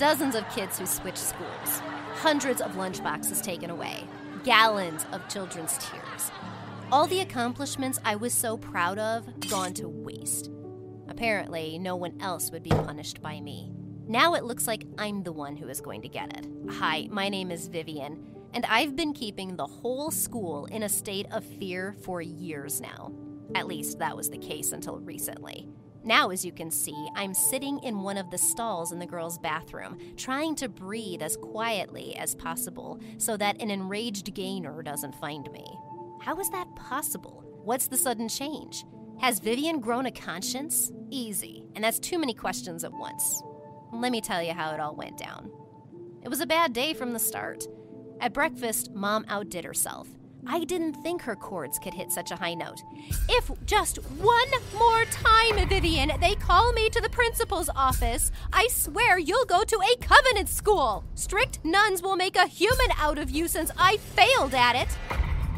Dozens 0.00 0.34
of 0.34 0.48
kids 0.48 0.78
who 0.78 0.86
switch 0.86 1.18
schools, 1.18 1.82
hundreds 2.14 2.62
of 2.62 2.72
lunchboxes 2.72 3.42
taken 3.42 3.68
away, 3.68 4.02
gallons 4.44 5.04
of 5.12 5.28
children's 5.28 5.76
tears. 5.76 6.30
All 6.90 7.06
the 7.06 7.20
accomplishments 7.20 8.00
I 8.02 8.16
was 8.16 8.32
so 8.32 8.56
proud 8.56 8.98
of 8.98 9.28
gone 9.50 9.74
to 9.74 9.90
waste. 9.90 10.50
Apparently, 11.06 11.78
no 11.78 11.96
one 11.96 12.14
else 12.18 12.50
would 12.50 12.62
be 12.62 12.70
punished 12.70 13.20
by 13.20 13.42
me. 13.42 13.74
Now 14.08 14.32
it 14.32 14.44
looks 14.44 14.66
like 14.66 14.86
I'm 14.96 15.22
the 15.22 15.32
one 15.32 15.54
who 15.54 15.68
is 15.68 15.82
going 15.82 16.00
to 16.00 16.08
get 16.08 16.34
it. 16.34 16.46
Hi, 16.70 17.06
my 17.10 17.28
name 17.28 17.50
is 17.50 17.68
Vivian, 17.68 18.24
and 18.54 18.64
I've 18.70 18.96
been 18.96 19.12
keeping 19.12 19.54
the 19.54 19.66
whole 19.66 20.10
school 20.10 20.64
in 20.64 20.82
a 20.82 20.88
state 20.88 21.26
of 21.30 21.44
fear 21.44 21.94
for 22.00 22.22
years 22.22 22.80
now. 22.80 23.12
At 23.54 23.66
least 23.66 23.98
that 23.98 24.16
was 24.16 24.30
the 24.30 24.38
case 24.38 24.72
until 24.72 24.98
recently. 25.00 25.68
Now, 26.02 26.30
as 26.30 26.44
you 26.44 26.52
can 26.52 26.70
see, 26.70 27.08
I'm 27.14 27.34
sitting 27.34 27.78
in 27.80 28.02
one 28.02 28.16
of 28.16 28.30
the 28.30 28.38
stalls 28.38 28.90
in 28.92 28.98
the 28.98 29.06
girls' 29.06 29.38
bathroom, 29.38 29.98
trying 30.16 30.54
to 30.56 30.68
breathe 30.68 31.22
as 31.22 31.36
quietly 31.36 32.16
as 32.16 32.34
possible 32.34 33.00
so 33.18 33.36
that 33.36 33.60
an 33.60 33.70
enraged 33.70 34.32
Gaynor 34.32 34.82
doesn't 34.82 35.14
find 35.14 35.50
me. 35.52 35.64
How 36.22 36.38
is 36.40 36.48
that 36.50 36.74
possible? 36.74 37.44
What's 37.64 37.88
the 37.88 37.98
sudden 37.98 38.28
change? 38.28 38.84
Has 39.20 39.40
Vivian 39.40 39.80
grown 39.80 40.06
a 40.06 40.10
conscience? 40.10 40.90
Easy, 41.10 41.66
and 41.74 41.84
that's 41.84 41.98
too 41.98 42.18
many 42.18 42.32
questions 42.32 42.84
at 42.84 42.92
once. 42.92 43.42
Let 43.92 44.12
me 44.12 44.22
tell 44.22 44.42
you 44.42 44.52
how 44.52 44.72
it 44.72 44.80
all 44.80 44.96
went 44.96 45.18
down. 45.18 45.50
It 46.22 46.30
was 46.30 46.40
a 46.40 46.46
bad 46.46 46.72
day 46.72 46.94
from 46.94 47.12
the 47.12 47.18
start. 47.18 47.66
At 48.20 48.32
breakfast, 48.32 48.92
Mom 48.94 49.26
outdid 49.28 49.64
herself. 49.64 50.08
I 50.46 50.64
didn't 50.64 50.94
think 50.94 51.22
her 51.22 51.36
chords 51.36 51.78
could 51.78 51.94
hit 51.94 52.10
such 52.10 52.30
a 52.30 52.36
high 52.36 52.54
note. 52.54 52.82
If 53.28 53.50
just 53.66 53.96
one 53.96 54.50
more 54.76 55.04
time, 55.06 55.68
Vivian, 55.68 56.12
they 56.20 56.34
call 56.34 56.72
me 56.72 56.88
to 56.90 57.00
the 57.00 57.10
principal's 57.10 57.68
office, 57.76 58.32
I 58.52 58.68
swear 58.68 59.18
you'll 59.18 59.44
go 59.44 59.64
to 59.64 59.76
a 59.76 59.96
covenant 60.00 60.48
school. 60.48 61.04
Strict 61.14 61.64
nuns 61.64 62.02
will 62.02 62.16
make 62.16 62.36
a 62.36 62.46
human 62.46 62.90
out 62.96 63.18
of 63.18 63.30
you 63.30 63.48
since 63.48 63.70
I 63.76 63.98
failed 63.98 64.54
at 64.54 64.76
it. 64.76 64.88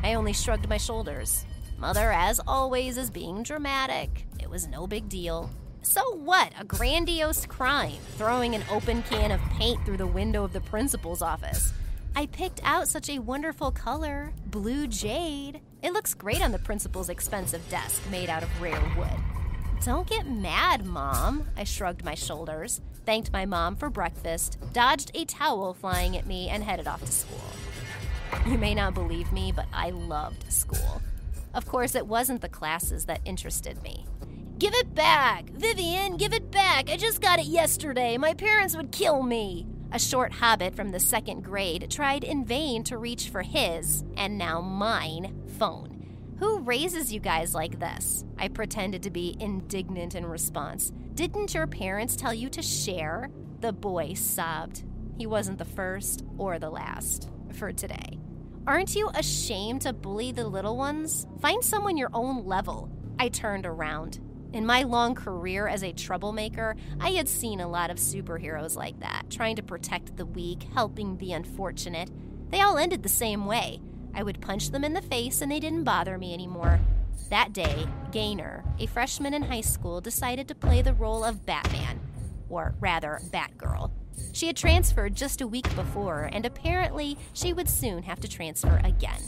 I 0.02 0.14
only 0.14 0.32
shrugged 0.32 0.68
my 0.68 0.78
shoulders. 0.78 1.46
Mother, 1.78 2.12
as 2.12 2.40
always, 2.46 2.98
is 2.98 3.10
being 3.10 3.42
dramatic. 3.42 4.26
It 4.40 4.50
was 4.50 4.66
no 4.66 4.86
big 4.86 5.08
deal. 5.08 5.50
So 5.82 6.14
what? 6.16 6.52
A 6.58 6.64
grandiose 6.64 7.46
crime, 7.46 7.98
throwing 8.16 8.54
an 8.54 8.64
open 8.70 9.02
can 9.02 9.32
of 9.32 9.40
paint 9.50 9.84
through 9.84 9.96
the 9.96 10.06
window 10.06 10.44
of 10.44 10.52
the 10.52 10.60
principal's 10.60 11.22
office. 11.22 11.72
I 12.14 12.26
picked 12.26 12.60
out 12.62 12.88
such 12.88 13.08
a 13.08 13.20
wonderful 13.20 13.70
color, 13.70 14.34
blue 14.46 14.86
jade. 14.86 15.60
It 15.82 15.94
looks 15.94 16.12
great 16.12 16.42
on 16.42 16.52
the 16.52 16.58
principal's 16.58 17.08
expensive 17.08 17.66
desk 17.70 18.02
made 18.10 18.28
out 18.28 18.42
of 18.42 18.60
rare 18.60 18.82
wood. 18.96 19.08
Don't 19.82 20.06
get 20.06 20.26
mad, 20.28 20.84
Mom. 20.84 21.48
I 21.56 21.64
shrugged 21.64 22.04
my 22.04 22.14
shoulders, 22.14 22.82
thanked 23.06 23.32
my 23.32 23.46
mom 23.46 23.76
for 23.76 23.88
breakfast, 23.88 24.58
dodged 24.74 25.10
a 25.14 25.24
towel 25.24 25.72
flying 25.72 26.16
at 26.16 26.26
me, 26.26 26.50
and 26.50 26.62
headed 26.62 26.86
off 26.86 27.00
to 27.00 27.10
school. 27.10 27.40
You 28.46 28.58
may 28.58 28.74
not 28.74 28.94
believe 28.94 29.32
me, 29.32 29.50
but 29.50 29.66
I 29.72 29.90
loved 29.90 30.52
school. 30.52 31.00
Of 31.54 31.66
course, 31.66 31.94
it 31.94 32.06
wasn't 32.06 32.42
the 32.42 32.48
classes 32.48 33.06
that 33.06 33.20
interested 33.24 33.82
me. 33.82 34.06
Give 34.58 34.74
it 34.74 34.94
back! 34.94 35.48
Vivian, 35.50 36.18
give 36.18 36.34
it 36.34 36.50
back! 36.50 36.90
I 36.90 36.96
just 36.96 37.20
got 37.22 37.40
it 37.40 37.46
yesterday. 37.46 38.18
My 38.18 38.34
parents 38.34 38.76
would 38.76 38.92
kill 38.92 39.22
me. 39.22 39.66
A 39.94 39.98
short 39.98 40.32
hobbit 40.32 40.74
from 40.74 40.88
the 40.88 40.98
second 40.98 41.42
grade 41.42 41.90
tried 41.90 42.24
in 42.24 42.46
vain 42.46 42.82
to 42.84 42.96
reach 42.96 43.28
for 43.28 43.42
his, 43.42 44.04
and 44.16 44.38
now 44.38 44.62
mine, 44.62 45.42
phone. 45.58 46.02
Who 46.38 46.60
raises 46.60 47.12
you 47.12 47.20
guys 47.20 47.54
like 47.54 47.78
this? 47.78 48.24
I 48.38 48.48
pretended 48.48 49.02
to 49.02 49.10
be 49.10 49.36
indignant 49.38 50.14
in 50.14 50.24
response. 50.24 50.94
Didn't 51.14 51.52
your 51.52 51.66
parents 51.66 52.16
tell 52.16 52.32
you 52.32 52.48
to 52.48 52.62
share? 52.62 53.28
The 53.60 53.74
boy 53.74 54.14
sobbed. 54.14 54.82
He 55.18 55.26
wasn't 55.26 55.58
the 55.58 55.66
first 55.66 56.24
or 56.38 56.58
the 56.58 56.70
last 56.70 57.28
for 57.52 57.70
today. 57.70 58.18
Aren't 58.66 58.96
you 58.96 59.10
ashamed 59.14 59.82
to 59.82 59.92
bully 59.92 60.32
the 60.32 60.48
little 60.48 60.78
ones? 60.78 61.26
Find 61.42 61.62
someone 61.62 61.98
your 61.98 62.10
own 62.14 62.46
level. 62.46 62.90
I 63.18 63.28
turned 63.28 63.66
around. 63.66 64.20
In 64.52 64.66
my 64.66 64.82
long 64.82 65.14
career 65.14 65.66
as 65.66 65.82
a 65.82 65.92
troublemaker, 65.92 66.76
I 67.00 67.12
had 67.12 67.26
seen 67.26 67.60
a 67.60 67.68
lot 67.68 67.90
of 67.90 67.96
superheroes 67.96 68.76
like 68.76 69.00
that, 69.00 69.30
trying 69.30 69.56
to 69.56 69.62
protect 69.62 70.16
the 70.16 70.26
weak, 70.26 70.64
helping 70.74 71.16
the 71.16 71.32
unfortunate. 71.32 72.10
They 72.50 72.60
all 72.60 72.76
ended 72.76 73.02
the 73.02 73.08
same 73.08 73.46
way. 73.46 73.80
I 74.14 74.22
would 74.22 74.42
punch 74.42 74.70
them 74.70 74.84
in 74.84 74.92
the 74.92 75.00
face 75.00 75.40
and 75.40 75.50
they 75.50 75.58
didn't 75.58 75.84
bother 75.84 76.18
me 76.18 76.34
anymore. 76.34 76.80
That 77.30 77.54
day, 77.54 77.86
Gaynor, 78.10 78.62
a 78.78 78.86
freshman 78.86 79.32
in 79.32 79.42
high 79.42 79.62
school, 79.62 80.02
decided 80.02 80.48
to 80.48 80.54
play 80.54 80.82
the 80.82 80.92
role 80.92 81.24
of 81.24 81.46
Batman, 81.46 81.98
or 82.50 82.74
rather, 82.78 83.20
Batgirl. 83.30 83.90
She 84.34 84.48
had 84.48 84.56
transferred 84.56 85.14
just 85.14 85.40
a 85.40 85.46
week 85.46 85.74
before, 85.74 86.28
and 86.30 86.44
apparently 86.44 87.16
she 87.32 87.54
would 87.54 87.70
soon 87.70 88.02
have 88.02 88.20
to 88.20 88.28
transfer 88.28 88.82
again. 88.84 89.22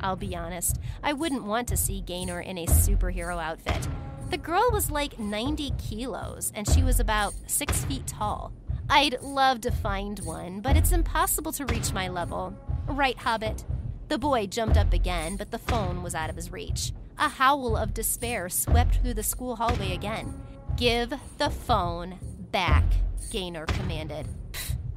I'll 0.00 0.16
be 0.16 0.34
honest, 0.34 0.80
I 1.02 1.12
wouldn't 1.12 1.44
want 1.44 1.68
to 1.68 1.76
see 1.76 2.00
Gaynor 2.00 2.40
in 2.40 2.56
a 2.56 2.66
superhero 2.66 3.42
outfit. 3.42 3.86
The 4.28 4.38
girl 4.38 4.70
was 4.72 4.90
like 4.90 5.20
90 5.20 5.72
kilos, 5.78 6.50
and 6.54 6.68
she 6.68 6.82
was 6.82 6.98
about 6.98 7.32
six 7.46 7.84
feet 7.84 8.08
tall. 8.08 8.52
I'd 8.90 9.22
love 9.22 9.60
to 9.60 9.70
find 9.70 10.18
one, 10.20 10.60
but 10.60 10.76
it's 10.76 10.90
impossible 10.90 11.52
to 11.52 11.64
reach 11.66 11.92
my 11.92 12.08
level. 12.08 12.52
Right, 12.88 13.16
Hobbit? 13.16 13.64
The 14.08 14.18
boy 14.18 14.48
jumped 14.48 14.76
up 14.76 14.92
again, 14.92 15.36
but 15.36 15.52
the 15.52 15.58
phone 15.58 16.02
was 16.02 16.16
out 16.16 16.28
of 16.28 16.34
his 16.36 16.50
reach. 16.50 16.92
A 17.18 17.28
howl 17.28 17.76
of 17.76 17.94
despair 17.94 18.48
swept 18.48 18.96
through 18.96 19.14
the 19.14 19.22
school 19.22 19.56
hallway 19.56 19.92
again. 19.94 20.40
Give 20.76 21.14
the 21.38 21.50
phone 21.50 22.18
back, 22.50 22.84
Gaynor 23.30 23.66
commanded. 23.66 24.26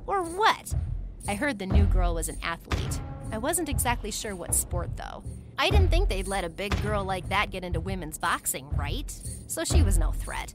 Or 0.08 0.24
what? 0.24 0.74
I 1.28 1.36
heard 1.36 1.60
the 1.60 1.68
new 1.68 1.86
girl 1.86 2.16
was 2.16 2.30
an 2.30 2.38
athlete. 2.42 3.00
I 3.32 3.38
wasn't 3.38 3.70
exactly 3.70 4.10
sure 4.10 4.36
what 4.36 4.56
sport, 4.56 4.98
though. 4.98 5.24
I 5.62 5.70
didn't 5.70 5.90
think 5.90 6.08
they'd 6.08 6.26
let 6.26 6.46
a 6.46 6.50
big 6.50 6.82
girl 6.82 7.04
like 7.04 7.28
that 7.28 7.52
get 7.52 7.66
into 7.66 7.82
women's 7.82 8.18
boxing, 8.18 8.70
right? 8.78 9.12
So 9.48 9.66
she 9.66 9.84
was 9.84 9.98
no 9.98 10.14
threat. 10.14 10.54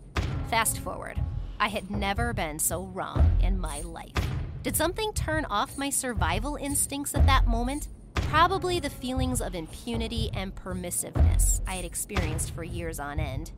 Fast 0.48 0.78
forward. 0.78 1.20
I 1.60 1.68
had 1.68 1.90
never 1.90 2.32
been 2.32 2.58
so 2.58 2.84
wrong 2.84 3.36
in 3.42 3.60
my 3.60 3.82
life. 3.82 4.14
Did 4.62 4.76
something 4.76 5.12
turn 5.12 5.44
off 5.44 5.76
my 5.76 5.90
survival 5.90 6.56
instincts 6.56 7.14
at 7.14 7.26
that 7.26 7.46
moment? 7.46 7.88
Probably 8.14 8.80
the 8.80 8.88
feelings 8.88 9.42
of 9.42 9.54
impunity 9.54 10.30
and 10.32 10.54
permissiveness 10.54 11.60
I 11.66 11.74
had 11.74 11.84
experienced 11.84 12.52
for 12.52 12.64
years 12.64 12.98
on 12.98 13.20
end. 13.20 13.52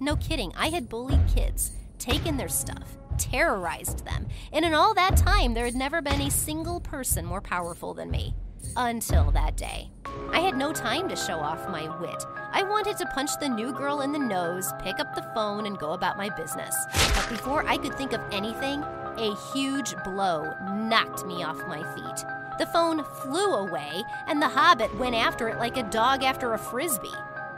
No 0.00 0.16
kidding, 0.16 0.52
I 0.56 0.70
had 0.70 0.88
bullied 0.88 1.28
kids, 1.32 1.76
taken 2.00 2.36
their 2.36 2.48
stuff, 2.48 2.98
terrorized 3.18 4.04
them, 4.04 4.26
and 4.52 4.64
in 4.64 4.74
all 4.74 4.94
that 4.94 5.16
time, 5.16 5.54
there 5.54 5.64
had 5.64 5.76
never 5.76 6.02
been 6.02 6.22
a 6.22 6.30
single 6.30 6.80
person 6.80 7.24
more 7.24 7.40
powerful 7.40 7.94
than 7.94 8.10
me. 8.10 8.34
Until 8.76 9.30
that 9.32 9.56
day. 9.56 9.90
I 10.32 10.40
had 10.40 10.56
no 10.56 10.72
time 10.72 11.08
to 11.08 11.16
show 11.16 11.38
off 11.38 11.68
my 11.68 11.88
wit. 11.98 12.24
I 12.52 12.62
wanted 12.62 12.96
to 12.98 13.06
punch 13.06 13.30
the 13.38 13.48
new 13.48 13.72
girl 13.72 14.00
in 14.00 14.12
the 14.12 14.18
nose, 14.18 14.72
pick 14.80 14.98
up 15.00 15.14
the 15.14 15.28
phone, 15.34 15.66
and 15.66 15.78
go 15.78 15.92
about 15.92 16.16
my 16.16 16.28
business. 16.28 16.74
But 17.14 17.28
before 17.28 17.66
I 17.66 17.76
could 17.76 17.94
think 17.94 18.12
of 18.12 18.20
anything, 18.30 18.82
a 19.16 19.34
huge 19.52 19.94
blow 20.04 20.52
knocked 20.74 21.26
me 21.26 21.42
off 21.42 21.66
my 21.66 21.82
feet. 21.94 22.24
The 22.58 22.66
phone 22.72 23.04
flew 23.22 23.54
away, 23.54 24.02
and 24.26 24.40
the 24.40 24.48
hobbit 24.48 24.96
went 24.98 25.14
after 25.14 25.48
it 25.48 25.58
like 25.58 25.76
a 25.76 25.82
dog 25.84 26.22
after 26.22 26.54
a 26.54 26.58
frisbee. 26.58 27.14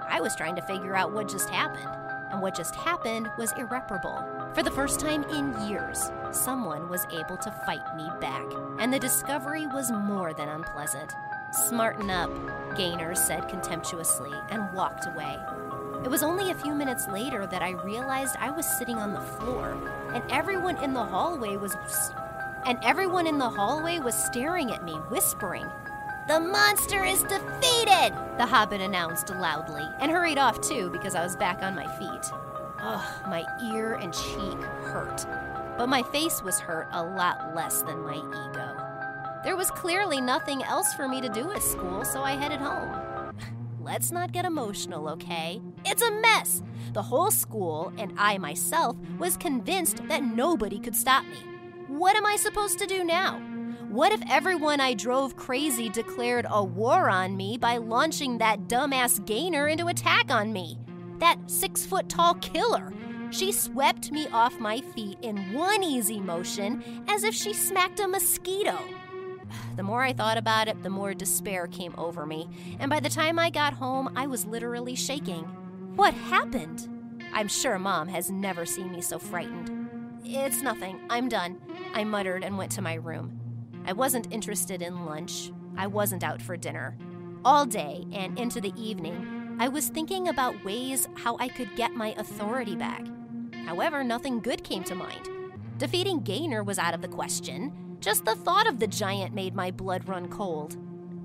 I 0.08 0.20
was 0.20 0.34
trying 0.36 0.56
to 0.56 0.62
figure 0.62 0.96
out 0.96 1.12
what 1.12 1.28
just 1.28 1.50
happened, 1.50 1.88
and 2.30 2.40
what 2.42 2.54
just 2.54 2.74
happened 2.74 3.30
was 3.38 3.52
irreparable. 3.52 4.24
For 4.54 4.64
the 4.64 4.70
first 4.72 4.98
time 4.98 5.22
in 5.24 5.68
years, 5.68 6.10
someone 6.32 6.88
was 6.88 7.06
able 7.12 7.36
to 7.36 7.52
fight 7.64 7.96
me 7.96 8.10
back, 8.20 8.44
and 8.80 8.92
the 8.92 8.98
discovery 8.98 9.66
was 9.68 9.92
more 9.92 10.32
than 10.32 10.48
unpleasant. 10.48 11.12
Smarten 11.52 12.10
up, 12.10 12.30
Gaynor 12.76 13.14
said 13.14 13.48
contemptuously 13.48 14.32
and 14.50 14.72
walked 14.74 15.06
away. 15.06 15.38
It 16.02 16.10
was 16.10 16.24
only 16.24 16.50
a 16.50 16.56
few 16.56 16.74
minutes 16.74 17.06
later 17.06 17.46
that 17.46 17.62
I 17.62 17.70
realized 17.70 18.36
I 18.40 18.50
was 18.50 18.66
sitting 18.66 18.98
on 18.98 19.12
the 19.12 19.20
floor, 19.20 19.76
and 20.12 20.24
everyone 20.30 20.82
in 20.82 20.94
the 20.94 21.04
hallway 21.04 21.56
was 21.56 21.76
and 22.66 22.78
everyone 22.82 23.26
in 23.26 23.38
the 23.38 23.48
hallway 23.48 24.00
was 24.00 24.14
staring 24.14 24.72
at 24.72 24.84
me, 24.84 24.94
whispering. 25.10 25.66
The 26.26 26.40
monster 26.40 27.04
is 27.04 27.22
defeated! 27.22 28.12
The 28.36 28.46
hobbit 28.46 28.80
announced 28.80 29.30
loudly, 29.30 29.88
and 30.00 30.10
hurried 30.10 30.38
off 30.38 30.60
too 30.60 30.90
because 30.90 31.14
I 31.14 31.22
was 31.22 31.36
back 31.36 31.62
on 31.62 31.74
my 31.74 31.86
feet. 31.98 32.32
Ugh, 32.82 33.28
my 33.28 33.44
ear 33.72 33.94
and 33.94 34.12
cheek 34.12 34.60
hurt. 34.84 35.26
But 35.76 35.88
my 35.88 36.02
face 36.02 36.42
was 36.42 36.58
hurt 36.58 36.88
a 36.92 37.04
lot 37.04 37.54
less 37.54 37.82
than 37.82 38.02
my 38.02 38.16
ego. 38.16 38.76
There 39.44 39.56
was 39.56 39.70
clearly 39.70 40.20
nothing 40.20 40.62
else 40.62 40.92
for 40.94 41.08
me 41.08 41.20
to 41.20 41.28
do 41.28 41.50
at 41.52 41.62
school, 41.62 42.04
so 42.04 42.22
I 42.22 42.32
headed 42.32 42.60
home. 42.60 43.34
Let's 43.80 44.12
not 44.12 44.32
get 44.32 44.44
emotional, 44.44 45.08
okay? 45.10 45.60
It's 45.84 46.02
a 46.02 46.10
mess! 46.10 46.62
The 46.92 47.02
whole 47.02 47.30
school, 47.30 47.92
and 47.98 48.12
I 48.18 48.38
myself, 48.38 48.96
was 49.18 49.36
convinced 49.36 50.06
that 50.08 50.22
nobody 50.22 50.78
could 50.78 50.96
stop 50.96 51.24
me. 51.24 51.38
What 51.88 52.16
am 52.16 52.26
I 52.26 52.36
supposed 52.36 52.78
to 52.78 52.86
do 52.86 53.04
now? 53.04 53.40
What 53.88 54.12
if 54.12 54.22
everyone 54.30 54.80
I 54.80 54.94
drove 54.94 55.36
crazy 55.36 55.88
declared 55.88 56.46
a 56.48 56.62
war 56.62 57.10
on 57.10 57.36
me 57.36 57.58
by 57.58 57.78
launching 57.78 58.38
that 58.38 58.68
dumbass 58.68 59.24
Gaynor 59.24 59.68
into 59.68 59.88
attack 59.88 60.30
on 60.30 60.52
me? 60.52 60.78
That 61.20 61.38
six 61.46 61.86
foot 61.86 62.08
tall 62.08 62.34
killer. 62.34 62.92
She 63.30 63.52
swept 63.52 64.10
me 64.10 64.26
off 64.32 64.58
my 64.58 64.80
feet 64.80 65.18
in 65.22 65.52
one 65.52 65.84
easy 65.84 66.20
motion 66.20 66.82
as 67.06 67.22
if 67.22 67.34
she 67.34 67.52
smacked 67.52 68.00
a 68.00 68.08
mosquito. 68.08 68.78
The 69.76 69.82
more 69.82 70.02
I 70.02 70.12
thought 70.12 70.36
about 70.36 70.68
it, 70.68 70.82
the 70.82 70.90
more 70.90 71.12
despair 71.12 71.66
came 71.66 71.94
over 71.98 72.24
me, 72.24 72.48
and 72.78 72.88
by 72.88 73.00
the 73.00 73.08
time 73.08 73.38
I 73.38 73.50
got 73.50 73.72
home, 73.72 74.12
I 74.14 74.26
was 74.26 74.46
literally 74.46 74.94
shaking. 74.94 75.42
What 75.96 76.14
happened? 76.14 76.88
I'm 77.32 77.48
sure 77.48 77.78
Mom 77.78 78.06
has 78.08 78.30
never 78.30 78.64
seen 78.64 78.92
me 78.92 79.00
so 79.00 79.18
frightened. 79.18 79.90
It's 80.24 80.62
nothing. 80.62 81.00
I'm 81.10 81.28
done, 81.28 81.60
I 81.94 82.04
muttered 82.04 82.44
and 82.44 82.58
went 82.58 82.70
to 82.72 82.82
my 82.82 82.94
room. 82.94 83.40
I 83.86 83.92
wasn't 83.92 84.32
interested 84.32 84.82
in 84.82 85.06
lunch. 85.06 85.50
I 85.76 85.86
wasn't 85.86 86.22
out 86.24 86.42
for 86.42 86.56
dinner. 86.56 86.96
All 87.44 87.64
day 87.64 88.04
and 88.12 88.38
into 88.38 88.60
the 88.60 88.74
evening, 88.76 89.39
I 89.60 89.68
was 89.68 89.88
thinking 89.88 90.28
about 90.28 90.64
ways 90.64 91.06
how 91.16 91.36
I 91.38 91.48
could 91.48 91.76
get 91.76 91.92
my 91.92 92.14
authority 92.16 92.74
back. 92.74 93.06
However, 93.66 94.02
nothing 94.02 94.40
good 94.40 94.64
came 94.64 94.82
to 94.84 94.94
mind. 94.94 95.28
Defeating 95.76 96.20
Gaynor 96.20 96.64
was 96.64 96.78
out 96.78 96.94
of 96.94 97.02
the 97.02 97.08
question. 97.08 97.98
Just 98.00 98.24
the 98.24 98.36
thought 98.36 98.66
of 98.66 98.78
the 98.78 98.86
giant 98.86 99.34
made 99.34 99.54
my 99.54 99.70
blood 99.70 100.08
run 100.08 100.28
cold. 100.28 100.78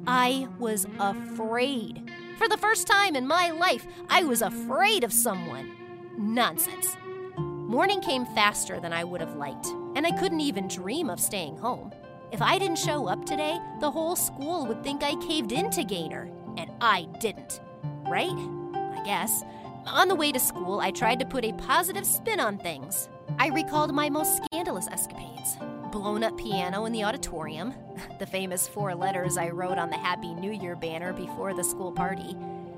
I 0.06 0.50
was 0.60 0.86
afraid. 1.00 2.12
For 2.38 2.50
the 2.50 2.58
first 2.58 2.88
time 2.88 3.16
in 3.16 3.26
my 3.26 3.52
life, 3.52 3.88
I 4.10 4.26
was 4.26 4.42
afraid 4.42 5.06
of 5.06 5.14
someone. 5.14 5.72
Nonsense. 6.18 6.98
Morning 7.38 8.02
came 8.02 8.26
faster 8.26 8.82
than 8.82 8.92
I 8.92 9.06
would 9.06 9.22
have 9.22 9.38
liked, 9.38 9.68
and 9.96 10.06
I 10.06 10.12
couldn't 10.12 10.42
even 10.42 10.68
dream 10.68 11.10
of 11.10 11.22
staying 11.22 11.56
home. 11.56 11.94
If 12.34 12.42
I 12.42 12.60
didn't 12.60 12.80
show 12.80 13.08
up 13.08 13.24
today, 13.24 13.58
the 13.80 13.92
whole 13.92 14.18
school 14.18 14.66
would 14.66 14.84
think 14.84 15.04
I 15.04 15.16
caved 15.26 15.54
in 15.54 15.70
to 15.70 15.86
Gaynor, 15.86 16.30
and 16.58 16.70
I 16.82 17.08
didn't. 17.22 17.62
Right? 18.08 18.30
I 18.30 19.02
guess. 19.06 19.44
On 19.88 20.08
the 20.08 20.16
way 20.16 20.32
to 20.32 20.40
school, 20.40 20.80
I 20.80 20.92
tried 20.92 21.20
to 21.20 21.26
put 21.26 21.46
a 21.46 21.54
positive 21.54 22.06
spin 22.06 22.40
on 22.40 22.58
things. 22.58 23.10
I 23.40 23.48
recalled 23.48 23.94
my 23.94 24.10
most 24.10 24.44
scandalous 24.44 24.88
escapades 24.88 25.58
blown 25.92 26.26
up 26.26 26.38
piano 26.38 26.84
in 26.86 26.92
the 26.92 27.06
auditorium, 27.06 27.74
the 28.20 28.26
famous 28.26 28.68
four 28.68 28.94
letters 28.94 29.38
I 29.38 29.50
wrote 29.50 29.78
on 29.78 29.90
the 29.90 29.98
Happy 29.98 30.34
New 30.34 30.52
Year 30.52 30.76
banner 30.76 31.14
before 31.14 31.54
the 31.54 31.64
school 31.64 31.92
party, 31.92 32.36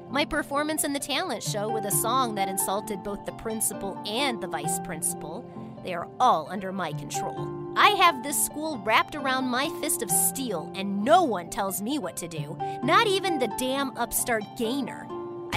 my 0.10 0.24
performance 0.24 0.84
in 0.84 0.94
the 0.94 1.00
talent 1.00 1.42
show 1.42 1.68
with 1.68 1.86
a 1.86 1.92
song 1.92 2.36
that 2.36 2.48
insulted 2.48 3.04
both 3.04 3.26
the 3.26 3.32
principal 3.34 4.00
and 4.06 4.42
the 4.42 4.48
vice 4.48 4.80
principal. 4.86 5.44
They 5.84 5.96
are 5.96 6.08
all 6.20 6.48
under 6.52 6.72
my 6.72 6.94
control. 6.94 7.74
I 7.76 7.90
have 7.90 8.22
this 8.22 8.46
school 8.46 8.78
wrapped 8.86 9.16
around 9.16 9.46
my 9.46 9.70
fist 9.82 10.04
of 10.04 10.12
steel, 10.12 10.72
and 10.76 11.04
no 11.04 11.24
one 11.24 11.50
tells 11.50 11.82
me 11.82 11.98
what 11.98 12.16
to 12.18 12.28
do, 12.28 12.56
not 12.84 13.08
even 13.08 13.40
the 13.40 13.52
damn 13.58 13.98
upstart 13.98 14.44
Gaynor. 14.58 15.07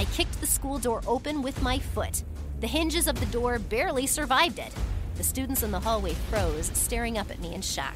I 0.01 0.07
kicked 0.07 0.41
the 0.41 0.47
school 0.47 0.79
door 0.79 1.03
open 1.07 1.43
with 1.43 1.61
my 1.61 1.79
foot. 1.79 2.25
The 2.61 2.67
hinges 2.67 3.07
of 3.07 3.21
the 3.21 3.27
door 3.27 3.59
barely 3.59 4.07
survived 4.07 4.59
it. 4.59 4.73
The 5.17 5.23
students 5.23 5.63
in 5.63 5.73
the 5.73 5.81
hallway 5.81 6.15
froze, 6.31 6.71
staring 6.73 7.19
up 7.19 7.31
at 7.31 7.39
me 7.39 7.55
in 7.55 7.61
shock. 7.61 7.95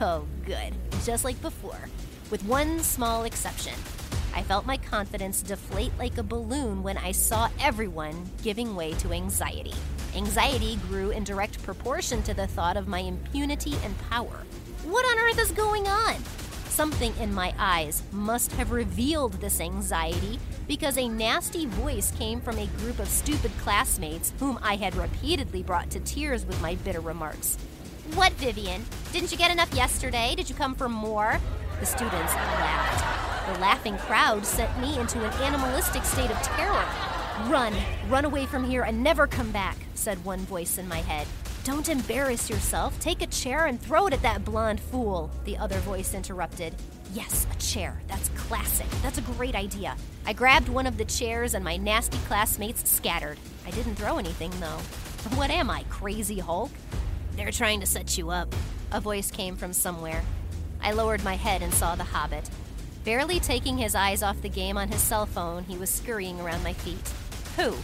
Oh, 0.00 0.24
good. 0.46 0.72
Just 1.04 1.24
like 1.24 1.38
before, 1.42 1.90
with 2.30 2.42
one 2.44 2.78
small 2.78 3.24
exception. 3.24 3.74
I 4.34 4.44
felt 4.44 4.64
my 4.64 4.78
confidence 4.78 5.42
deflate 5.42 5.92
like 5.98 6.16
a 6.16 6.22
balloon 6.22 6.82
when 6.82 6.96
I 6.96 7.12
saw 7.12 7.50
everyone 7.60 8.30
giving 8.42 8.74
way 8.74 8.92
to 8.94 9.12
anxiety. 9.12 9.74
Anxiety 10.14 10.76
grew 10.88 11.10
in 11.10 11.22
direct 11.22 11.62
proportion 11.62 12.22
to 12.22 12.32
the 12.32 12.46
thought 12.46 12.78
of 12.78 12.88
my 12.88 13.00
impunity 13.00 13.74
and 13.84 13.94
power. 14.08 14.46
What 14.84 15.04
on 15.04 15.28
earth 15.28 15.38
is 15.38 15.52
going 15.52 15.86
on? 15.86 16.14
Something 16.76 17.14
in 17.18 17.32
my 17.32 17.54
eyes 17.58 18.02
must 18.12 18.52
have 18.52 18.70
revealed 18.70 19.32
this 19.40 19.62
anxiety 19.62 20.38
because 20.68 20.98
a 20.98 21.08
nasty 21.08 21.64
voice 21.64 22.10
came 22.18 22.38
from 22.38 22.58
a 22.58 22.66
group 22.66 22.98
of 22.98 23.08
stupid 23.08 23.50
classmates 23.56 24.34
whom 24.38 24.58
I 24.62 24.76
had 24.76 24.94
repeatedly 24.94 25.62
brought 25.62 25.88
to 25.92 26.00
tears 26.00 26.44
with 26.44 26.60
my 26.60 26.74
bitter 26.74 27.00
remarks. 27.00 27.56
What, 28.12 28.32
Vivian? 28.32 28.84
Didn't 29.10 29.32
you 29.32 29.38
get 29.38 29.50
enough 29.50 29.72
yesterday? 29.72 30.34
Did 30.36 30.50
you 30.50 30.54
come 30.54 30.74
for 30.74 30.86
more? 30.86 31.40
The 31.80 31.86
students 31.86 32.34
laughed. 32.34 33.54
The 33.54 33.58
laughing 33.58 33.96
crowd 33.96 34.44
sent 34.44 34.78
me 34.78 34.98
into 34.98 35.24
an 35.24 35.32
animalistic 35.42 36.04
state 36.04 36.30
of 36.30 36.42
terror. 36.42 36.84
Run, 37.50 37.72
run 38.10 38.26
away 38.26 38.44
from 38.44 38.64
here 38.64 38.82
and 38.82 39.02
never 39.02 39.26
come 39.26 39.50
back, 39.50 39.78
said 39.94 40.22
one 40.26 40.40
voice 40.40 40.76
in 40.76 40.86
my 40.86 40.98
head. 41.00 41.26
Don't 41.66 41.88
embarrass 41.88 42.48
yourself. 42.48 42.96
Take 43.00 43.22
a 43.22 43.26
chair 43.26 43.66
and 43.66 43.82
throw 43.82 44.06
it 44.06 44.12
at 44.12 44.22
that 44.22 44.44
blonde 44.44 44.78
fool, 44.78 45.32
the 45.44 45.58
other 45.58 45.80
voice 45.80 46.14
interrupted. 46.14 46.72
Yes, 47.12 47.44
a 47.52 47.56
chair. 47.56 48.00
That's 48.06 48.28
classic. 48.36 48.86
That's 49.02 49.18
a 49.18 49.22
great 49.22 49.56
idea. 49.56 49.96
I 50.24 50.32
grabbed 50.32 50.68
one 50.68 50.86
of 50.86 50.96
the 50.96 51.04
chairs 51.04 51.54
and 51.54 51.64
my 51.64 51.76
nasty 51.76 52.18
classmates 52.28 52.88
scattered. 52.88 53.36
I 53.66 53.72
didn't 53.72 53.96
throw 53.96 54.18
anything, 54.18 54.52
though. 54.60 54.78
What 55.36 55.50
am 55.50 55.68
I, 55.68 55.82
crazy 55.90 56.38
Hulk? 56.38 56.70
They're 57.34 57.50
trying 57.50 57.80
to 57.80 57.86
set 57.86 58.16
you 58.16 58.30
up. 58.30 58.54
A 58.92 59.00
voice 59.00 59.32
came 59.32 59.56
from 59.56 59.72
somewhere. 59.72 60.22
I 60.80 60.92
lowered 60.92 61.24
my 61.24 61.34
head 61.34 61.62
and 61.62 61.74
saw 61.74 61.96
the 61.96 62.04
hobbit. 62.04 62.48
Barely 63.04 63.40
taking 63.40 63.76
his 63.76 63.96
eyes 63.96 64.22
off 64.22 64.40
the 64.40 64.48
game 64.48 64.78
on 64.78 64.86
his 64.86 65.00
cell 65.00 65.26
phone, 65.26 65.64
he 65.64 65.76
was 65.76 65.90
scurrying 65.90 66.40
around 66.40 66.62
my 66.62 66.74
feet. 66.74 67.12
Who? 67.56 67.74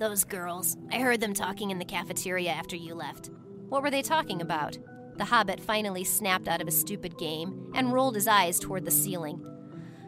Those 0.00 0.24
girls. 0.24 0.78
I 0.90 0.98
heard 1.00 1.20
them 1.20 1.34
talking 1.34 1.70
in 1.70 1.78
the 1.78 1.84
cafeteria 1.84 2.52
after 2.52 2.74
you 2.74 2.94
left. 2.94 3.28
What 3.68 3.82
were 3.82 3.90
they 3.90 4.00
talking 4.00 4.40
about? 4.40 4.78
The 5.18 5.26
hobbit 5.26 5.60
finally 5.60 6.04
snapped 6.04 6.48
out 6.48 6.62
of 6.62 6.66
his 6.66 6.80
stupid 6.80 7.18
game 7.18 7.70
and 7.74 7.92
rolled 7.92 8.14
his 8.14 8.26
eyes 8.26 8.58
toward 8.58 8.86
the 8.86 8.90
ceiling. 8.90 9.44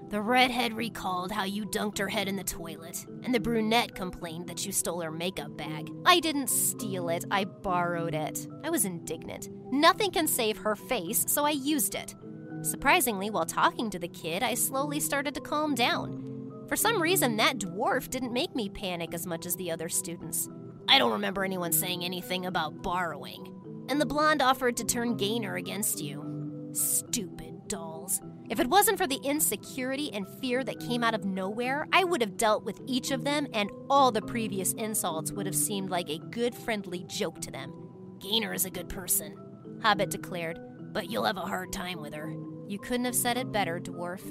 The 0.08 0.22
redhead 0.22 0.72
recalled 0.72 1.30
how 1.30 1.44
you 1.44 1.66
dunked 1.66 1.98
her 1.98 2.08
head 2.08 2.26
in 2.26 2.36
the 2.36 2.42
toilet, 2.42 3.04
and 3.22 3.34
the 3.34 3.40
brunette 3.40 3.94
complained 3.94 4.46
that 4.46 4.64
you 4.64 4.72
stole 4.72 5.02
her 5.02 5.10
makeup 5.10 5.58
bag. 5.58 5.90
I 6.06 6.20
didn't 6.20 6.48
steal 6.48 7.10
it, 7.10 7.26
I 7.30 7.44
borrowed 7.44 8.14
it. 8.14 8.48
I 8.64 8.70
was 8.70 8.86
indignant. 8.86 9.50
Nothing 9.70 10.10
can 10.10 10.26
save 10.26 10.56
her 10.56 10.74
face, 10.74 11.26
so 11.28 11.44
I 11.44 11.50
used 11.50 11.94
it. 11.94 12.14
Surprisingly, 12.62 13.28
while 13.28 13.44
talking 13.44 13.90
to 13.90 13.98
the 13.98 14.08
kid, 14.08 14.42
I 14.42 14.54
slowly 14.54 15.00
started 15.00 15.34
to 15.34 15.42
calm 15.42 15.74
down. 15.74 16.31
For 16.72 16.76
some 16.76 17.02
reason, 17.02 17.36
that 17.36 17.58
dwarf 17.58 18.08
didn't 18.08 18.32
make 18.32 18.54
me 18.54 18.70
panic 18.70 19.12
as 19.12 19.26
much 19.26 19.44
as 19.44 19.54
the 19.56 19.70
other 19.70 19.90
students. 19.90 20.48
I 20.88 20.98
don't 20.98 21.12
remember 21.12 21.44
anyone 21.44 21.70
saying 21.70 22.02
anything 22.02 22.46
about 22.46 22.82
borrowing. 22.82 23.46
And 23.90 24.00
the 24.00 24.06
blonde 24.06 24.40
offered 24.40 24.78
to 24.78 24.84
turn 24.84 25.18
Gaynor 25.18 25.56
against 25.56 26.00
you. 26.00 26.70
Stupid 26.72 27.68
dolls. 27.68 28.22
If 28.48 28.58
it 28.58 28.68
wasn't 28.70 28.96
for 28.96 29.06
the 29.06 29.20
insecurity 29.22 30.14
and 30.14 30.26
fear 30.40 30.64
that 30.64 30.80
came 30.80 31.04
out 31.04 31.12
of 31.12 31.26
nowhere, 31.26 31.86
I 31.92 32.04
would 32.04 32.22
have 32.22 32.38
dealt 32.38 32.64
with 32.64 32.80
each 32.86 33.10
of 33.10 33.22
them, 33.22 33.48
and 33.52 33.70
all 33.90 34.10
the 34.10 34.22
previous 34.22 34.72
insults 34.72 35.30
would 35.30 35.44
have 35.44 35.54
seemed 35.54 35.90
like 35.90 36.08
a 36.08 36.20
good, 36.30 36.54
friendly 36.54 37.04
joke 37.06 37.42
to 37.42 37.50
them. 37.50 37.70
Gaynor 38.18 38.54
is 38.54 38.64
a 38.64 38.70
good 38.70 38.88
person, 38.88 39.36
Hobbit 39.82 40.08
declared, 40.08 40.58
but 40.94 41.10
you'll 41.10 41.24
have 41.24 41.36
a 41.36 41.40
hard 41.40 41.70
time 41.70 42.00
with 42.00 42.14
her. 42.14 42.34
You 42.66 42.78
couldn't 42.78 43.04
have 43.04 43.14
said 43.14 43.36
it 43.36 43.52
better, 43.52 43.78
dwarf. 43.78 44.22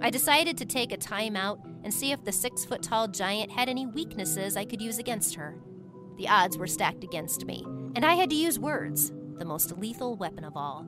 I 0.00 0.10
decided 0.10 0.58
to 0.58 0.66
take 0.66 0.92
a 0.92 0.96
time 0.96 1.36
out 1.36 1.58
and 1.82 1.92
see 1.92 2.12
if 2.12 2.22
the 2.24 2.32
six 2.32 2.64
foot 2.64 2.82
tall 2.82 3.08
giant 3.08 3.50
had 3.50 3.68
any 3.68 3.86
weaknesses 3.86 4.56
I 4.56 4.64
could 4.64 4.82
use 4.82 4.98
against 4.98 5.34
her. 5.36 5.58
The 6.16 6.28
odds 6.28 6.58
were 6.58 6.66
stacked 6.66 7.04
against 7.04 7.44
me, 7.46 7.64
and 7.94 8.04
I 8.04 8.14
had 8.14 8.30
to 8.30 8.36
use 8.36 8.58
words, 8.58 9.12
the 9.38 9.44
most 9.44 9.76
lethal 9.78 10.16
weapon 10.16 10.44
of 10.44 10.56
all. 10.56 10.86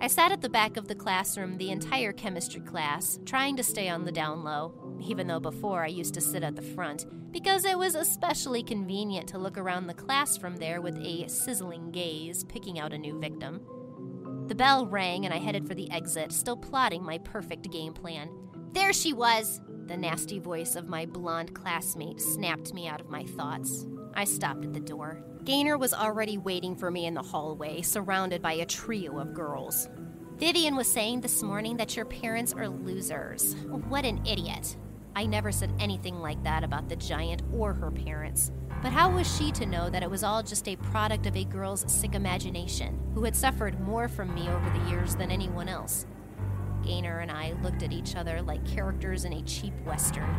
I 0.00 0.06
sat 0.06 0.30
at 0.30 0.42
the 0.42 0.48
back 0.48 0.76
of 0.76 0.86
the 0.86 0.94
classroom 0.94 1.56
the 1.56 1.70
entire 1.70 2.12
chemistry 2.12 2.60
class, 2.60 3.18
trying 3.24 3.56
to 3.56 3.64
stay 3.64 3.88
on 3.88 4.04
the 4.04 4.12
down 4.12 4.44
low, 4.44 4.72
even 5.00 5.26
though 5.26 5.40
before 5.40 5.82
I 5.82 5.88
used 5.88 6.14
to 6.14 6.20
sit 6.20 6.44
at 6.44 6.54
the 6.54 6.62
front, 6.62 7.06
because 7.32 7.64
it 7.64 7.76
was 7.76 7.94
especially 7.94 8.62
convenient 8.62 9.28
to 9.30 9.38
look 9.38 9.58
around 9.58 9.86
the 9.86 9.94
class 9.94 10.36
from 10.36 10.56
there 10.56 10.80
with 10.80 10.96
a 10.98 11.28
sizzling 11.28 11.90
gaze, 11.90 12.44
picking 12.44 12.78
out 12.78 12.92
a 12.92 12.98
new 12.98 13.18
victim. 13.18 13.60
The 14.48 14.54
bell 14.54 14.86
rang 14.86 15.26
and 15.26 15.34
I 15.34 15.36
headed 15.36 15.68
for 15.68 15.74
the 15.74 15.90
exit, 15.90 16.32
still 16.32 16.56
plotting 16.56 17.04
my 17.04 17.18
perfect 17.18 17.70
game 17.70 17.92
plan. 17.92 18.30
There 18.72 18.94
she 18.94 19.12
was! 19.12 19.60
The 19.86 19.96
nasty 19.96 20.38
voice 20.38 20.74
of 20.74 20.88
my 20.88 21.04
blonde 21.04 21.54
classmate 21.54 22.18
snapped 22.18 22.72
me 22.72 22.88
out 22.88 23.00
of 23.02 23.10
my 23.10 23.24
thoughts. 23.24 23.86
I 24.14 24.24
stopped 24.24 24.64
at 24.64 24.72
the 24.72 24.80
door. 24.80 25.22
Gaynor 25.44 25.76
was 25.76 25.92
already 25.92 26.38
waiting 26.38 26.74
for 26.76 26.90
me 26.90 27.04
in 27.04 27.12
the 27.12 27.22
hallway, 27.22 27.82
surrounded 27.82 28.40
by 28.40 28.54
a 28.54 28.64
trio 28.64 29.18
of 29.18 29.34
girls. 29.34 29.90
Vivian 30.38 30.76
was 30.76 30.90
saying 30.90 31.20
this 31.20 31.42
morning 31.42 31.76
that 31.76 31.94
your 31.94 32.06
parents 32.06 32.54
are 32.54 32.68
losers. 32.68 33.54
What 33.66 34.06
an 34.06 34.24
idiot. 34.26 34.76
I 35.18 35.26
never 35.26 35.50
said 35.50 35.74
anything 35.80 36.20
like 36.20 36.40
that 36.44 36.62
about 36.62 36.88
the 36.88 36.94
giant 36.94 37.42
or 37.52 37.74
her 37.74 37.90
parents. 37.90 38.52
But 38.80 38.92
how 38.92 39.10
was 39.10 39.26
she 39.36 39.50
to 39.50 39.66
know 39.66 39.90
that 39.90 40.04
it 40.04 40.08
was 40.08 40.22
all 40.22 40.44
just 40.44 40.68
a 40.68 40.76
product 40.76 41.26
of 41.26 41.36
a 41.36 41.42
girl's 41.42 41.84
sick 41.92 42.14
imagination, 42.14 43.00
who 43.14 43.24
had 43.24 43.34
suffered 43.34 43.80
more 43.80 44.06
from 44.06 44.32
me 44.32 44.48
over 44.48 44.70
the 44.70 44.88
years 44.88 45.16
than 45.16 45.32
anyone 45.32 45.68
else? 45.68 46.06
Gaynor 46.84 47.18
and 47.18 47.32
I 47.32 47.54
looked 47.64 47.82
at 47.82 47.92
each 47.92 48.14
other 48.14 48.40
like 48.40 48.64
characters 48.64 49.24
in 49.24 49.32
a 49.32 49.42
cheap 49.42 49.74
western, 49.84 50.36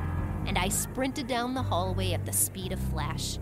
and 0.47 0.57
I 0.57 0.69
sprinted 0.69 1.27
down 1.27 1.55
the 1.55 1.61
hallway 1.61 2.13
at 2.13 2.25
the 2.25 2.31
speed 2.31 2.71
of 2.71 2.79
flash. 2.79 3.37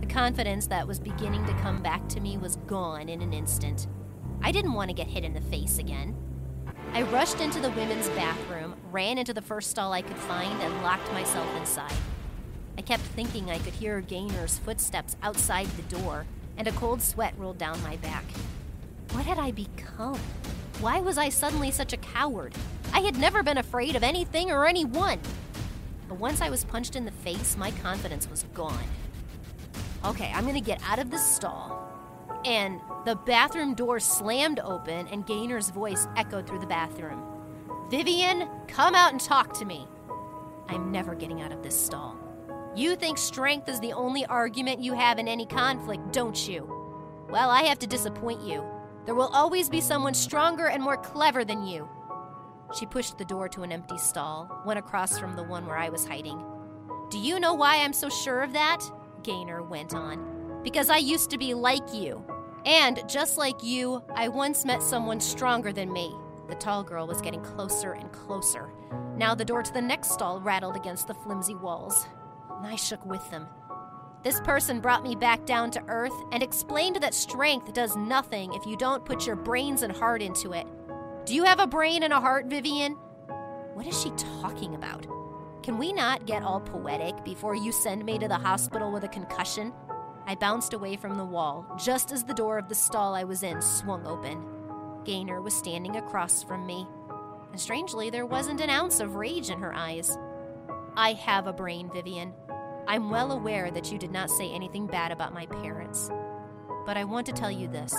The 0.00 0.08
confidence 0.08 0.66
that 0.66 0.88
was 0.88 0.98
beginning 0.98 1.46
to 1.46 1.54
come 1.60 1.80
back 1.80 2.08
to 2.08 2.20
me 2.20 2.38
was 2.38 2.56
gone 2.66 3.08
in 3.08 3.22
an 3.22 3.32
instant. 3.32 3.86
I 4.42 4.50
didn't 4.50 4.72
want 4.72 4.90
to 4.90 4.96
get 4.96 5.06
hit 5.06 5.22
in 5.22 5.32
the 5.32 5.42
face 5.42 5.78
again. 5.78 6.16
I 6.92 7.02
rushed 7.02 7.40
into 7.40 7.60
the 7.60 7.70
women's 7.70 8.08
bathroom, 8.10 8.74
ran 8.90 9.18
into 9.18 9.32
the 9.32 9.40
first 9.40 9.70
stall 9.70 9.92
I 9.92 10.02
could 10.02 10.16
find, 10.16 10.60
and 10.60 10.82
locked 10.82 11.10
myself 11.12 11.48
inside. 11.56 11.94
I 12.76 12.82
kept 12.82 13.02
thinking 13.02 13.50
I 13.50 13.58
could 13.58 13.72
hear 13.72 14.00
Gaynor's 14.00 14.58
footsteps 14.58 15.16
outside 15.22 15.66
the 15.68 15.96
door, 15.96 16.26
and 16.56 16.68
a 16.68 16.72
cold 16.72 17.00
sweat 17.00 17.34
rolled 17.38 17.58
down 17.58 17.82
my 17.82 17.96
back. 17.96 18.24
What 19.12 19.24
had 19.24 19.38
I 19.38 19.50
become? 19.52 20.18
Why 20.80 21.00
was 21.00 21.16
I 21.16 21.28
suddenly 21.28 21.70
such 21.70 21.92
a 21.92 21.98
coward? 21.98 22.54
I 22.92 23.00
had 23.00 23.18
never 23.18 23.42
been 23.42 23.58
afraid 23.58 23.96
of 23.96 24.02
anything 24.02 24.50
or 24.50 24.66
anyone. 24.66 25.20
But 26.08 26.18
once 26.18 26.40
I 26.40 26.50
was 26.50 26.64
punched 26.64 26.96
in 26.96 27.04
the 27.04 27.10
face, 27.10 27.56
my 27.56 27.70
confidence 27.70 28.28
was 28.28 28.44
gone. 28.54 28.84
Okay, 30.04 30.30
I'm 30.34 30.44
gonna 30.44 30.60
get 30.60 30.82
out 30.86 30.98
of 30.98 31.10
this 31.10 31.24
stall. 31.24 31.81
And 32.44 32.80
the 33.04 33.16
bathroom 33.16 33.74
door 33.74 34.00
slammed 34.00 34.60
open, 34.60 35.06
and 35.08 35.26
Gaynor's 35.26 35.70
voice 35.70 36.08
echoed 36.16 36.46
through 36.46 36.60
the 36.60 36.66
bathroom 36.66 37.22
Vivian, 37.90 38.48
come 38.68 38.94
out 38.94 39.12
and 39.12 39.20
talk 39.20 39.52
to 39.58 39.66
me. 39.66 39.86
I'm 40.68 40.90
never 40.90 41.14
getting 41.14 41.42
out 41.42 41.52
of 41.52 41.62
this 41.62 41.78
stall. 41.78 42.16
You 42.74 42.96
think 42.96 43.18
strength 43.18 43.68
is 43.68 43.80
the 43.80 43.92
only 43.92 44.24
argument 44.24 44.80
you 44.80 44.94
have 44.94 45.18
in 45.18 45.28
any 45.28 45.44
conflict, 45.44 46.10
don't 46.10 46.48
you? 46.48 46.64
Well, 47.28 47.50
I 47.50 47.64
have 47.64 47.78
to 47.80 47.86
disappoint 47.86 48.40
you. 48.40 48.64
There 49.04 49.14
will 49.14 49.28
always 49.28 49.68
be 49.68 49.82
someone 49.82 50.14
stronger 50.14 50.68
and 50.68 50.82
more 50.82 50.96
clever 50.96 51.44
than 51.44 51.66
you. 51.66 51.86
She 52.78 52.86
pushed 52.86 53.18
the 53.18 53.26
door 53.26 53.48
to 53.50 53.62
an 53.62 53.72
empty 53.72 53.98
stall, 53.98 54.62
went 54.64 54.78
across 54.78 55.18
from 55.18 55.36
the 55.36 55.42
one 55.42 55.66
where 55.66 55.76
I 55.76 55.90
was 55.90 56.06
hiding. 56.06 56.42
Do 57.10 57.18
you 57.18 57.38
know 57.38 57.52
why 57.52 57.82
I'm 57.82 57.92
so 57.92 58.08
sure 58.08 58.42
of 58.42 58.54
that? 58.54 58.80
Gaynor 59.22 59.62
went 59.62 59.92
on. 59.94 60.60
Because 60.62 60.88
I 60.88 60.96
used 60.96 61.28
to 61.30 61.36
be 61.36 61.52
like 61.52 61.92
you. 61.92 62.24
And 62.64 63.02
just 63.08 63.38
like 63.38 63.62
you, 63.62 64.02
I 64.14 64.28
once 64.28 64.64
met 64.64 64.82
someone 64.82 65.20
stronger 65.20 65.72
than 65.72 65.92
me. 65.92 66.14
The 66.48 66.54
tall 66.54 66.82
girl 66.82 67.06
was 67.06 67.20
getting 67.20 67.42
closer 67.42 67.92
and 67.92 68.12
closer. 68.12 68.70
Now 69.16 69.34
the 69.34 69.44
door 69.44 69.62
to 69.62 69.72
the 69.72 69.82
next 69.82 70.12
stall 70.12 70.40
rattled 70.40 70.76
against 70.76 71.06
the 71.06 71.14
flimsy 71.14 71.54
walls. 71.54 72.06
And 72.56 72.66
I 72.66 72.76
shook 72.76 73.04
with 73.06 73.28
them. 73.30 73.48
This 74.22 74.40
person 74.40 74.80
brought 74.80 75.02
me 75.02 75.16
back 75.16 75.44
down 75.46 75.72
to 75.72 75.82
earth 75.88 76.12
and 76.30 76.42
explained 76.42 76.96
that 76.96 77.14
strength 77.14 77.72
does 77.72 77.96
nothing 77.96 78.52
if 78.54 78.64
you 78.64 78.76
don't 78.76 79.04
put 79.04 79.26
your 79.26 79.34
brains 79.34 79.82
and 79.82 79.92
heart 79.94 80.22
into 80.22 80.52
it. 80.52 80.66
Do 81.24 81.34
you 81.34 81.42
have 81.44 81.58
a 81.58 81.66
brain 81.66 82.04
and 82.04 82.12
a 82.12 82.20
heart, 82.20 82.46
Vivian? 82.46 82.92
What 83.74 83.86
is 83.86 84.00
she 84.00 84.10
talking 84.40 84.76
about? 84.76 85.06
Can 85.62 85.78
we 85.78 85.92
not 85.92 86.26
get 86.26 86.42
all 86.42 86.60
poetic 86.60 87.24
before 87.24 87.54
you 87.54 87.72
send 87.72 88.04
me 88.04 88.18
to 88.18 88.28
the 88.28 88.38
hospital 88.38 88.92
with 88.92 89.04
a 89.04 89.08
concussion? 89.08 89.72
I 90.26 90.34
bounced 90.34 90.72
away 90.72 90.96
from 90.96 91.16
the 91.16 91.24
wall 91.24 91.66
just 91.82 92.12
as 92.12 92.24
the 92.24 92.34
door 92.34 92.58
of 92.58 92.68
the 92.68 92.74
stall 92.74 93.14
I 93.14 93.24
was 93.24 93.42
in 93.42 93.60
swung 93.60 94.06
open. 94.06 94.44
Gaynor 95.04 95.42
was 95.42 95.54
standing 95.54 95.96
across 95.96 96.42
from 96.42 96.64
me, 96.64 96.86
and 97.50 97.60
strangely, 97.60 98.08
there 98.08 98.26
wasn't 98.26 98.60
an 98.60 98.70
ounce 98.70 99.00
of 99.00 99.16
rage 99.16 99.50
in 99.50 99.58
her 99.58 99.74
eyes. 99.74 100.16
I 100.96 101.12
have 101.14 101.46
a 101.46 101.52
brain, 101.52 101.90
Vivian. 101.92 102.32
I'm 102.86 103.10
well 103.10 103.32
aware 103.32 103.70
that 103.70 103.92
you 103.92 103.98
did 103.98 104.10
not 104.10 104.30
say 104.30 104.50
anything 104.50 104.86
bad 104.86 105.12
about 105.12 105.34
my 105.34 105.46
parents. 105.46 106.10
But 106.86 106.96
I 106.96 107.04
want 107.04 107.26
to 107.26 107.32
tell 107.32 107.50
you 107.50 107.68
this 107.68 107.94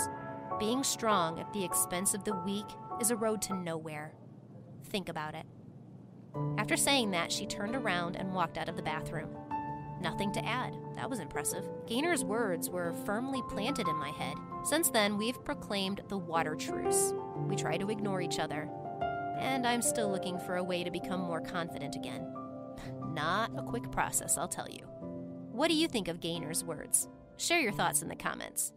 being 0.59 0.83
strong 0.83 1.39
at 1.39 1.51
the 1.51 1.63
expense 1.63 2.13
of 2.13 2.23
the 2.23 2.35
weak 2.35 2.65
is 3.01 3.11
a 3.11 3.15
road 3.15 3.41
to 3.43 3.53
nowhere. 3.53 4.13
Think 4.85 5.09
about 5.09 5.35
it. 5.35 5.45
After 6.57 6.77
saying 6.77 7.11
that, 7.11 7.31
she 7.31 7.45
turned 7.45 7.75
around 7.75 8.15
and 8.15 8.33
walked 8.33 8.57
out 8.57 8.69
of 8.69 8.75
the 8.75 8.81
bathroom. 8.81 9.29
Nothing 10.03 10.33
to 10.33 10.45
add. 10.45 10.75
That 10.97 11.09
was 11.09 11.19
impressive. 11.19 11.63
Gaynor's 11.87 12.25
words 12.25 12.69
were 12.69 12.93
firmly 13.05 13.41
planted 13.49 13.87
in 13.87 13.95
my 13.95 14.09
head. 14.09 14.35
Since 14.65 14.89
then, 14.89 15.17
we've 15.17 15.43
proclaimed 15.45 16.01
the 16.09 16.17
water 16.17 16.55
truce. 16.55 17.13
We 17.47 17.55
try 17.55 17.77
to 17.77 17.89
ignore 17.89 18.21
each 18.21 18.37
other. 18.37 18.69
And 19.39 19.65
I'm 19.65 19.81
still 19.81 20.11
looking 20.11 20.37
for 20.39 20.57
a 20.57 20.63
way 20.63 20.83
to 20.83 20.91
become 20.91 21.21
more 21.21 21.39
confident 21.39 21.95
again. 21.95 22.27
Not 23.13 23.51
a 23.57 23.63
quick 23.63 23.89
process, 23.91 24.37
I'll 24.37 24.49
tell 24.49 24.69
you. 24.69 24.85
What 25.53 25.69
do 25.69 25.73
you 25.73 25.87
think 25.87 26.09
of 26.09 26.19
Gaynor's 26.19 26.65
words? 26.65 27.07
Share 27.37 27.61
your 27.61 27.71
thoughts 27.71 28.01
in 28.01 28.09
the 28.09 28.15
comments. 28.15 28.73